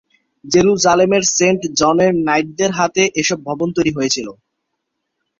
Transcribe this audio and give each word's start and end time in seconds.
জেরুজালেমের 0.45 1.23
সেন্ট 1.31 1.61
জনের 1.79 2.13
নাইটদের 2.27 2.71
হাতে 2.71 3.03
এসব 3.21 3.39
ভবন 3.47 3.67
তৈরি 3.75 3.91
হয়েছিলো। 3.97 4.31